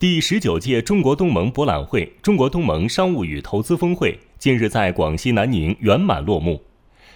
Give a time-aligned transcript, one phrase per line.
[0.00, 6.62] 第十九届中国东盟博览会、中国东盟商务与投资峰会近日在广西南宁圆满落幕。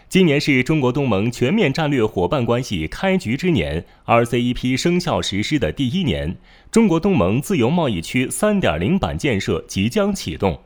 [0.06, 6.36] 今年是中国东盟全面战略伙伴关系开局之年，RCEP 生效实施的第一年，
[6.70, 10.60] 中国东盟自由贸易区3.0版建设即将启动。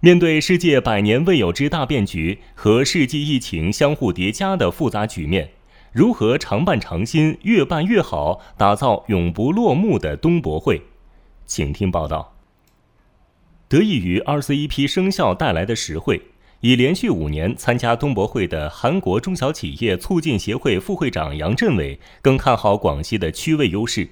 [0.00, 5.50] 面对世界百年未有之大变局和世纪疫情相互叠加的复杂局面，
[5.92, 10.82] 如何常办常新、越办越好，打造永不落幕的东博会？
[11.46, 12.34] 请听报道。
[13.68, 16.22] 得益于 RCEP 生效带来的实惠。
[16.60, 24.08] 已连续五年参加东博会的韩国中小企业促进协会副会长杨振伟更看好广西的区位优势。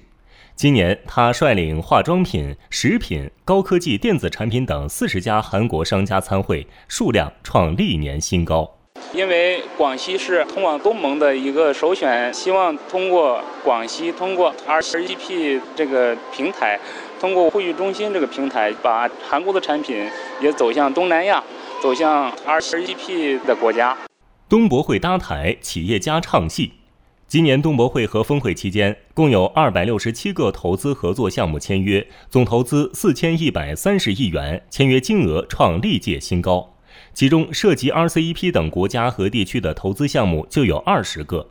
[0.55, 8.77] 今年，他率领化妆品、食品、高科技电子产品等四十家韩国商家参会，数量创历年新高。
[9.13, 16.79] 因为广西是通往东盟的一个首选，希望通过广西，通过 RCEP 这个平台，
[17.25, 20.07] 通过会议中心这个平台，把韩国的产品
[20.39, 21.43] 也走向东南亚。
[21.81, 23.97] 走向 RCEP 的国家。
[24.47, 26.73] 东博会搭台，企业家唱戏。
[27.27, 36.75] 今年东博会和峰会期间，共有二百六十七个投资合作项目签约，总投资四千一百三十亿元，签约金额创历届新高。
[37.15, 41.49] 其中涉及 RCEP 等国家和地区的投资项目就有二十个。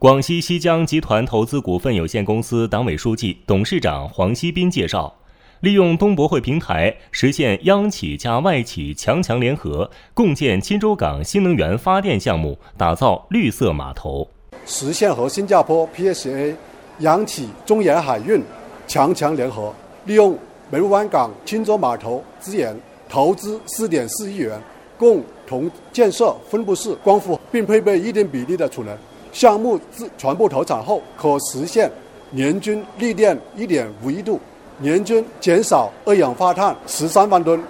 [0.00, 5.14] 广西西江集团投资股份有限公司党委书记、董事长黄锡斌介绍。
[5.60, 14.26] 利用东博会平台，实现央企加外企强强联合，共建钦州港新能源发电项目，打造绿色码头，
[14.64, 16.54] 实现和新加坡 PSA
[17.00, 18.42] 央企中远海运
[18.86, 19.70] 强强联合，
[20.06, 20.34] 利用
[20.70, 22.74] 梅湾港钦州码头资源，
[23.06, 24.58] 投资四点四亿元，
[24.96, 28.96] 共同建设分布式光伏，并配备一定比例的储能。
[29.32, 31.90] 项目自全部投产后，可实现
[32.30, 34.40] 年均绿电一点五亿度。
[34.82, 37.62] 年均减少二氧化碳十三万吨。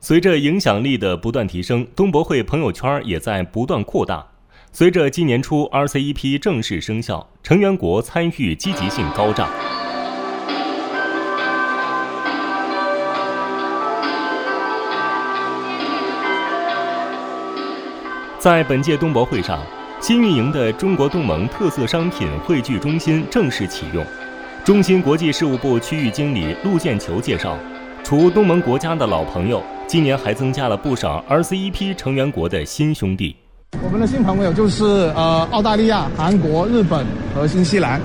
[0.00, 4.26] 随着影响力的不断提升，东博会朋友圈也在不断扩大。
[4.72, 9.48] 随着今年初 RCEP 正式生效，成员国参与积极性高涨。
[18.38, 19.60] 在本届东博会上，
[20.08, 24.02] 新运营的中国东盟特色商品汇聚中心正式启用。
[24.64, 27.58] 中心国际事务部区域经理陆建球介绍，
[28.02, 33.36] 除东盟国家的老朋友，今年还增加了不少 RCEP 成员国的新兄弟。
[33.84, 34.82] 我们的新朋友就是
[35.14, 37.04] 呃澳大利亚、韩国、日本
[37.34, 38.00] 和新西兰，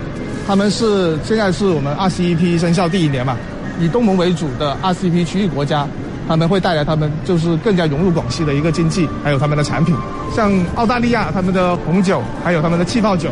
[0.45, 3.37] 他们是现在是我们 RCEP 生效第一年嘛，
[3.79, 5.87] 以东盟为主的 RCEP 区域国家，
[6.27, 9.95] 他们会带来他们就是更加融入广西的一个经济，还有他们的产品。
[10.33, 13.29] 像澳大利亚他们的红酒，还有他们的气泡酒，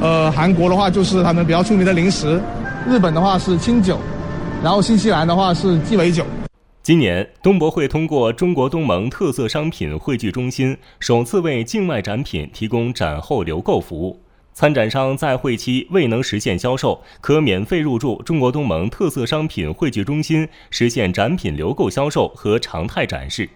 [0.00, 2.40] 呃韩国的话就是他们比较出名的零食。
[2.86, 3.98] 日本的话是清酒，
[4.62, 6.24] 然后新西兰的话是鸡尾酒。
[6.82, 14.20] 今年东博会通过中国东盟特色商品汇聚中心，首次为境外展品提供展后留购服务。
[14.54, 23.48] 参展商在会期未能实现销售，可免费入驻中国东盟特色商品汇聚中心，实现展品留购销售和常态展示。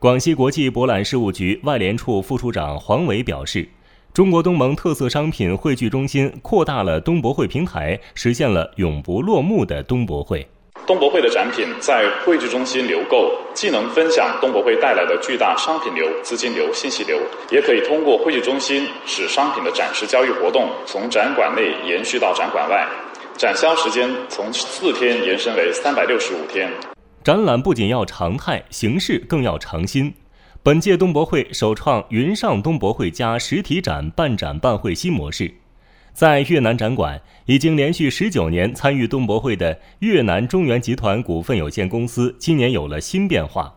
[0.00, 3.68] 广西国际博览事务局外联处副处长黄伟表示。
[4.12, 10.48] 中国东盟特色商品汇聚中心扩大了东博会平台，实现了永不落幕的东博会。
[10.84, 17.18] 东博会的展品在汇聚中心留购，既能分享东博会带来的巨大商品流、资金流、信息流，
[17.50, 22.86] 也可以通过汇聚中心使商品的展示交易活动从展馆内延续到展馆外，
[23.36, 26.70] 展销时间从四天延伸为三百六十五天。
[27.24, 30.14] 展览不仅要常态，形式更要常新。
[30.62, 35.52] 本届东博会首创云上东博会加实体展办展办会新模式，
[36.16, 43.70] 在越南展馆，已经连续十九年参与东博会的越南中原集团股份有限公司今年有了新变化。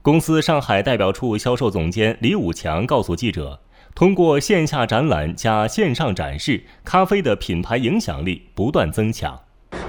[0.00, 3.60] 公司上海代表处销售总监李武强告诉记者，
[3.94, 9.38] 通过线下展览加线上展示，咖啡的品牌影响力不断增强。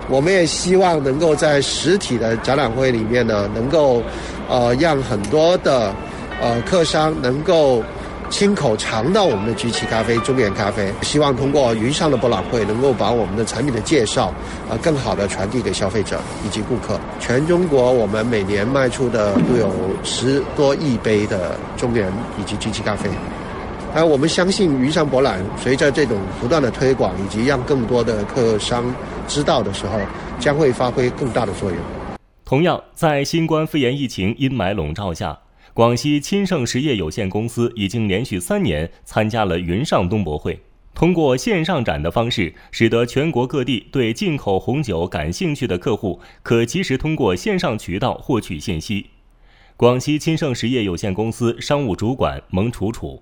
[0.10, 4.04] 我们也希望能够在实体的展览会里面呢，能够
[4.50, 5.96] 呃让很多的。
[6.42, 7.82] 呃，客商能够
[8.30, 14.34] 亲口尝到我们的橘起咖啡、中原咖啡，希望通过云上的博览会，能够把我们的产品的介绍，
[14.70, 17.00] 呃，更好的传递给消费者以及顾客。
[17.20, 19.72] 全中国我们每年卖出的都有
[20.04, 23.10] 十多亿杯的中原以及橘起咖啡，
[23.94, 28.84] 而我们相信云上博览随着这种不断的推广以及让更多的客商
[29.28, 30.00] 知道的时候，
[30.40, 31.80] 将会发挥更大的作用。
[32.44, 35.38] 同样，在新冠肺炎疫情阴霾笼罩下。
[35.76, 40.58] 广西钦盛实业有限公司已经连续三年参加了云上东博会。
[40.94, 49.06] 通过线上展的方式，使得全国各地对进口红酒感兴趣的客户可及时通过线上渠道获取信息。
[49.76, 53.22] 广西钦盛实业有限公司商务主管蒙楚楚：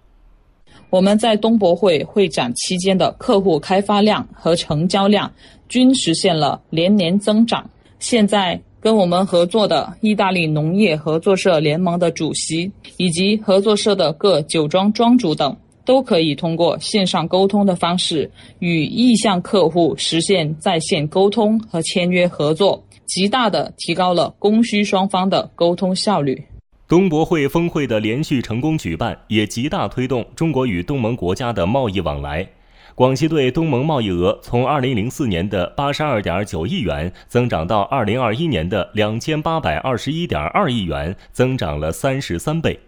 [0.91, 5.33] 我们在东博会会展期间的客户开发量和成交量
[5.67, 7.67] 均实现了连年增长。
[7.97, 15.55] 现在，跟我们合作的意大利农业合作社联盟的主席以及合作社的各酒庄庄主等。
[15.85, 26.41] 都可以通过线上沟通的方式与意向客户实现在线沟通和签约合作，极大的提高了供需双方的沟通效率。
[26.87, 32.47] 东博会峰会的连续成功举办，也极大推动中国与东盟国家的贸易往来。
[32.95, 42.79] 广西对东盟贸易额从2004年的82.9亿元增长到2021年的2821.2亿元，增长了三十三倍。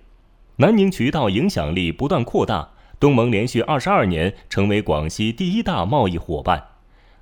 [0.58, 2.70] 南宁渠道影响力不断扩大。
[3.00, 6.64] 东盟连续二十二年成为广西第一大贸易伙伴。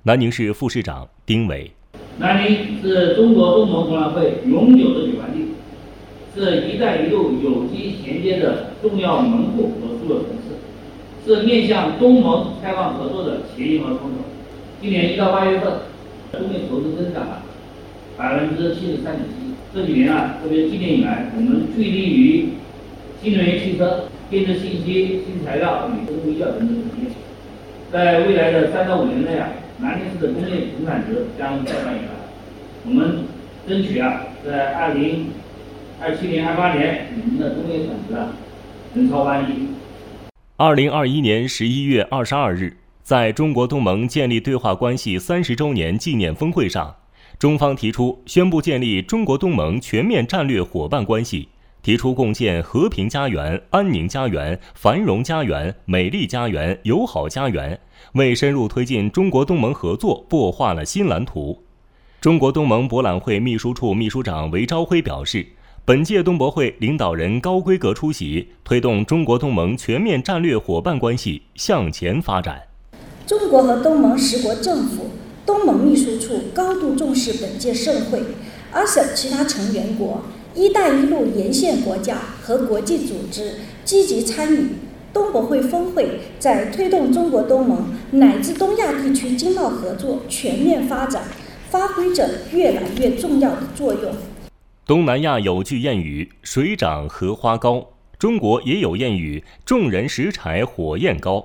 [0.02, 1.72] 南宁市副市长丁伟：
[2.18, 5.54] 南宁是中国东盟博览会永久的举办地，
[6.34, 10.53] 是一带一路有机衔接的重要门户和枢纽城市，
[11.26, 14.18] 是面向东盟开放合作的协议和窗口。
[14.80, 15.72] 今年一到八月份，
[16.32, 17.42] 工业投资增长了
[18.16, 19.54] 百分之七十三点七。
[19.74, 22.48] 这几年啊，特别今年以来，我们致力于
[23.22, 24.04] 新能源汽车。
[24.30, 27.10] 电子信息、新材料与生物医药等等行业，
[27.92, 29.48] 在未来的三到五年内啊，
[29.78, 32.08] 南宁市的工业总产值将再翻一番。
[32.86, 33.24] 我们
[33.68, 35.26] 争取啊，在二零
[36.00, 38.32] 二七年、二八年，我们的工业产值啊，
[38.94, 39.73] 能超万亿。
[40.56, 46.94] 二零二一年十一月二十二日，在中国东盟建立对话关系三十周年纪念峰会上，
[47.40, 51.48] 中方提出宣布建立中国东盟全面战略伙伴关系。
[51.82, 57.80] 提出共建和平家园、安宁家园、繁荣家园、美丽家园、友好家园，
[58.12, 61.64] 为深入推进中国东盟合作擘画了新蓝图。
[62.20, 65.46] 中国东盟博览会秘书处秘书长韦朝辉表示，
[65.86, 72.62] 本届东博会领导人高规格出席，推动中国东盟全面战略伙伴关系向前发展。
[73.26, 75.10] 中国和东盟十国政府、
[75.44, 78.18] 东盟秘书处高度重视本届盛会
[78.72, 80.22] ，ASEAN 其他成员国。
[80.56, 84.68] “一带一路”沿线国家和国际组织积极参与
[85.12, 91.24] 东博会峰会，在推动中国东盟乃至东亚地区经贸合作全面发展，
[91.68, 94.14] 发挥着越来越重要的作用。
[94.86, 101.42] 东南亚有句谚语“水涨荷花高”，中国也有谚语“众人拾柴火焰高”。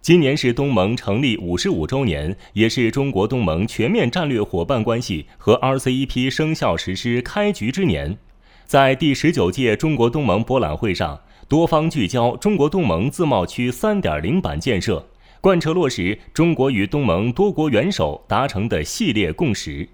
[0.00, 8.16] 今年是东盟成立五十五周年，也是中国东盟全面战略伙伴关系和 RCEP 生效实施开局之年。
[8.64, 15.04] 在第十九届中国东盟博览会上，多方聚焦中国东盟自贸区三点零版建设，
[15.40, 19.88] 贯彻落实中国与东盟多国元首达成的系列共识。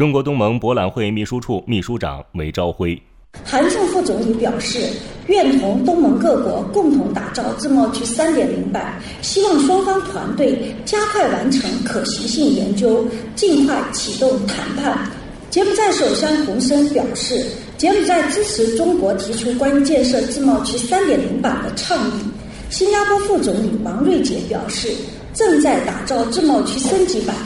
[0.00, 2.98] 中国东盟博览会秘书处秘书长韦朝辉，
[3.44, 4.78] 韩正副总理表示，
[5.26, 13.04] 愿同东盟各国共同打造自贸区三点零版，希望双方团队加快完成可行性研究，
[13.36, 15.06] 尽快启动谈判。
[15.50, 17.44] 柬埔寨首相洪森表示。
[17.76, 22.22] 柬埔寨支持中国提出关于建设自贸区三点零版的倡议。
[22.70, 24.94] 新加坡副总理王瑞杰表示，
[25.34, 27.36] 正在打造自贸区升级版。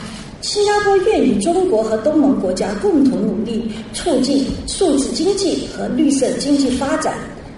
[0.45, 7.15] 新加坡愿与中国和东盟国家共同努力，促进数字经济和绿色经济发展。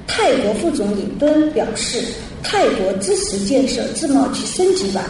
[0.08, 2.01] 泰国副总理敦表示，
[2.41, 5.03] 泰国支持建设自贸区升级版。